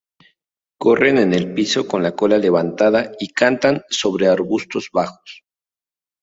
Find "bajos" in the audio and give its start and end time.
4.91-5.43